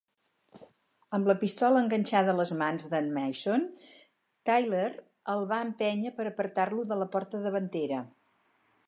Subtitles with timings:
[1.17, 3.67] Amb la pistola enganxada a les mans de"n Mason,
[4.51, 4.87] Tyler
[5.35, 8.01] el va empènyer per apartar-lo de la porta davantera.